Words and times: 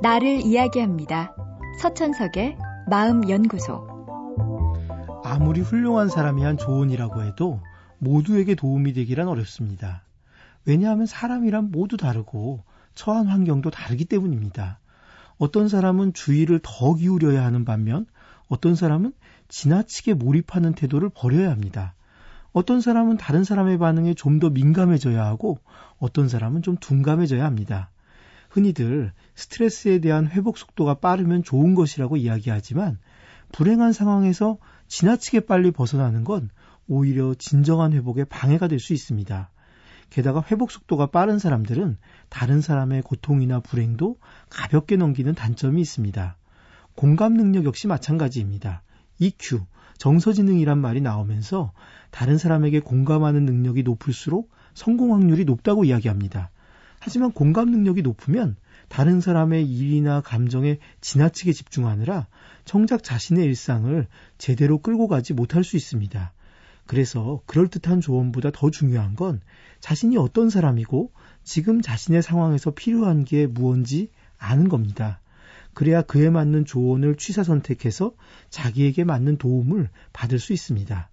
나를 0.00 0.42
이야기합니다. 0.46 1.34
서천석의 1.80 2.56
마음연구소. 2.88 3.86
아무리 5.24 5.60
훌륭한 5.60 6.08
사람이 6.08 6.42
한 6.44 6.56
조언이라고 6.56 7.24
해도 7.24 7.60
모두에게 7.98 8.54
도움이 8.54 8.92
되기란 8.92 9.26
어렵습니다. 9.26 10.04
왜냐하면 10.64 11.06
사람이란 11.06 11.72
모두 11.72 11.96
다르고 11.96 12.62
처한 12.94 13.26
환경도 13.26 13.70
다르기 13.70 14.04
때문입니다. 14.04 14.78
어떤 15.38 15.68
사람은 15.68 16.12
주의를 16.12 16.60
더 16.62 16.94
기울여야 16.94 17.44
하는 17.44 17.64
반면 17.64 18.06
어떤 18.48 18.76
사람은 18.76 19.12
지나치게 19.48 20.14
몰입하는 20.14 20.74
태도를 20.74 21.10
버려야 21.12 21.50
합니다. 21.50 21.94
어떤 22.52 22.80
사람은 22.80 23.16
다른 23.16 23.44
사람의 23.44 23.78
반응에 23.78 24.14
좀 24.14 24.38
더 24.38 24.48
민감해져야 24.50 25.24
하고 25.24 25.58
어떤 25.98 26.28
사람은 26.28 26.62
좀 26.62 26.76
둔감해져야 26.78 27.44
합니다. 27.44 27.90
흔히들 28.48 29.12
스트레스에 29.34 29.98
대한 29.98 30.26
회복 30.26 30.58
속도가 30.58 30.94
빠르면 30.94 31.42
좋은 31.42 31.74
것이라고 31.74 32.16
이야기하지만 32.16 32.98
불행한 33.52 33.92
상황에서 33.92 34.58
지나치게 34.88 35.40
빨리 35.40 35.70
벗어나는 35.70 36.24
건 36.24 36.50
오히려 36.86 37.34
진정한 37.34 37.92
회복에 37.92 38.24
방해가 38.24 38.68
될 38.68 38.78
수 38.78 38.92
있습니다. 38.92 39.50
게다가 40.10 40.42
회복 40.50 40.70
속도가 40.70 41.06
빠른 41.06 41.38
사람들은 41.38 41.98
다른 42.30 42.60
사람의 42.62 43.02
고통이나 43.02 43.60
불행도 43.60 44.16
가볍게 44.48 44.96
넘기는 44.96 45.34
단점이 45.34 45.80
있습니다. 45.82 46.36
공감 46.94 47.34
능력 47.34 47.64
역시 47.64 47.86
마찬가지입니다. 47.86 48.82
EQ, 49.18 49.60
정서지능이란 49.98 50.78
말이 50.78 51.00
나오면서 51.00 51.72
다른 52.10 52.38
사람에게 52.38 52.80
공감하는 52.80 53.44
능력이 53.44 53.82
높을수록 53.82 54.50
성공 54.74 55.12
확률이 55.12 55.44
높다고 55.44 55.84
이야기합니다. 55.84 56.50
하지만 57.00 57.32
공감 57.32 57.70
능력이 57.70 58.02
높으면 58.02 58.56
다른 58.88 59.20
사람의 59.20 59.66
일이나 59.66 60.20
감정에 60.20 60.78
지나치게 61.00 61.52
집중하느라 61.52 62.26
정작 62.64 63.02
자신의 63.02 63.44
일상을 63.44 64.06
제대로 64.38 64.78
끌고 64.78 65.08
가지 65.08 65.34
못할 65.34 65.64
수 65.64 65.76
있습니다. 65.76 66.32
그래서 66.86 67.42
그럴듯한 67.46 68.00
조언보다 68.00 68.50
더 68.52 68.70
중요한 68.70 69.14
건 69.14 69.40
자신이 69.80 70.16
어떤 70.16 70.48
사람이고 70.48 71.12
지금 71.44 71.82
자신의 71.82 72.22
상황에서 72.22 72.70
필요한 72.70 73.24
게 73.24 73.46
무언지 73.46 74.10
아는 74.38 74.68
겁니다. 74.68 75.20
그래야 75.74 76.02
그에 76.02 76.30
맞는 76.30 76.64
조언을 76.64 77.16
취사 77.16 77.44
선택해서 77.44 78.12
자기에게 78.50 79.04
맞는 79.04 79.36
도움을 79.36 79.90
받을 80.12 80.38
수 80.38 80.52
있습니다. 80.52 81.10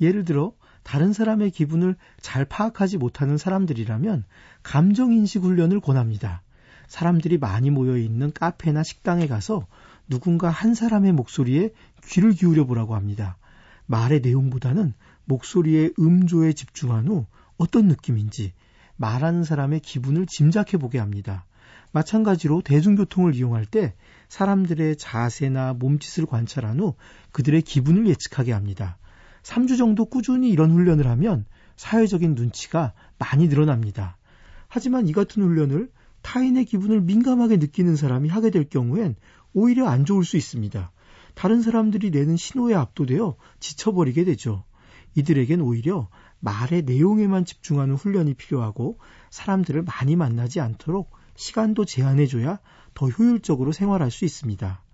예를 0.00 0.24
들어 0.24 0.52
다른 0.82 1.12
사람의 1.12 1.50
기분을 1.50 1.96
잘 2.20 2.44
파악하지 2.44 2.98
못하는 2.98 3.36
사람들이라면 3.36 4.24
감정인식 4.62 5.42
훈련을 5.42 5.80
권합니다. 5.80 6.42
사람들이 6.86 7.38
많이 7.38 7.70
모여 7.70 7.96
있는 7.96 8.32
카페나 8.32 8.82
식당에 8.82 9.26
가서 9.26 9.66
누군가 10.08 10.48
한 10.48 10.74
사람의 10.74 11.12
목소리에 11.12 11.70
귀를 12.06 12.32
기울여 12.32 12.64
보라고 12.64 12.94
합니다. 12.94 13.36
말의 13.86 14.20
내용보다는 14.20 14.94
목소리의 15.26 15.92
음조에 15.98 16.54
집중한 16.54 17.08
후 17.08 17.26
어떤 17.58 17.88
느낌인지 17.88 18.52
말하는 18.96 19.44
사람의 19.44 19.80
기분을 19.80 20.26
짐작해 20.26 20.78
보게 20.78 20.98
합니다. 20.98 21.44
마찬가지로 21.92 22.62
대중교통을 22.62 23.34
이용할 23.34 23.64
때 23.66 23.94
사람들의 24.28 24.96
자세나 24.96 25.74
몸짓을 25.74 26.26
관찰한 26.26 26.80
후 26.80 26.94
그들의 27.32 27.62
기분을 27.62 28.06
예측하게 28.08 28.52
합니다. 28.52 28.98
3주 29.48 29.78
정도 29.78 30.04
꾸준히 30.04 30.50
이런 30.50 30.70
훈련을 30.70 31.06
하면 31.06 31.46
사회적인 31.76 32.34
눈치가 32.34 32.92
많이 33.18 33.48
늘어납니다. 33.48 34.18
하지만 34.68 35.08
이 35.08 35.12
같은 35.12 35.42
훈련을 35.42 35.90
타인의 36.20 36.66
기분을 36.66 37.00
민감하게 37.00 37.56
느끼는 37.56 37.96
사람이 37.96 38.28
하게 38.28 38.50
될 38.50 38.68
경우엔 38.68 39.16
오히려 39.54 39.88
안 39.88 40.04
좋을 40.04 40.24
수 40.24 40.36
있습니다. 40.36 40.92
다른 41.34 41.62
사람들이 41.62 42.10
내는 42.10 42.36
신호에 42.36 42.74
압도되어 42.74 43.36
지쳐버리게 43.58 44.24
되죠. 44.24 44.64
이들에겐 45.14 45.62
오히려 45.62 46.10
말의 46.40 46.82
내용에만 46.82 47.46
집중하는 47.46 47.94
훈련이 47.94 48.34
필요하고 48.34 48.98
사람들을 49.30 49.82
많이 49.82 50.14
만나지 50.14 50.60
않도록 50.60 51.10
시간도 51.36 51.86
제한해줘야 51.86 52.58
더 52.92 53.08
효율적으로 53.08 53.72
생활할 53.72 54.10
수 54.10 54.26
있습니다. 54.26 54.84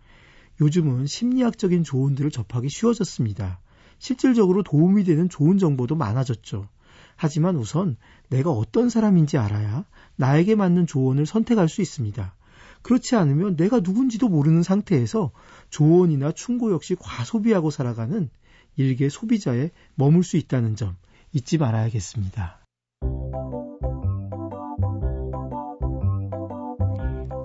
요즘은 0.61 1.07
심리학적인 1.07 1.83
조언들을 1.83 2.31
접하기 2.31 2.69
쉬워졌습니다. 2.69 3.59
실질적으로 4.05 4.63
도움이 4.63 5.05
되는 5.05 5.31
좋은 5.31 5.57
정보도 5.57 5.95
많아졌죠. 5.95 6.69
하지만 7.17 7.57
우선 7.57 7.97
내가 8.29 8.51
어떤 8.51 8.91
사람인지 8.91 9.39
알아야 9.39 9.87
나에게 10.17 10.57
맞는 10.57 10.87
조언을 10.87 11.25
선택할 11.25 11.71
수 11.71 11.81
있습니다. 11.81 12.35
그렇지 12.83 13.17
않으면 13.17 13.57
내가 13.57 13.81
누군지도 13.81 14.29
모르는 14.29 14.63
상태에서 14.63 15.31
조언이나 15.71 16.33
충고 16.33 16.71
역시 16.73 16.97
과소비하고 17.01 17.71
살아가는 17.71 18.29
일개 18.77 19.09
소비자에 19.09 19.71
머물 19.95 20.23
수 20.23 20.37
있다는 20.37 20.77
점 20.77 20.97
잊지 21.33 21.57
말아야겠습니다. 21.57 22.61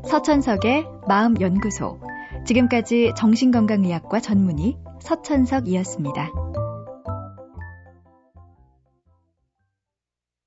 서천석의 0.09 0.83
마음연구소. 1.07 2.01
지금까지 2.45 3.13
정신건강의학과 3.15 4.19
전문의 4.19 4.77
서천석이었습니다. 4.99 6.31